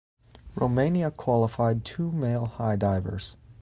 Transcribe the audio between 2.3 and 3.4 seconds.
high divers.